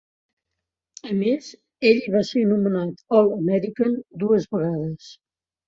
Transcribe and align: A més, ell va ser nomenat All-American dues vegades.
A 1.09 1.11
més, 1.17 1.49
ell 1.91 2.01
va 2.17 2.23
ser 2.31 2.43
nomenat 2.53 3.05
All-American 3.21 3.97
dues 4.25 4.51
vegades. 4.59 5.15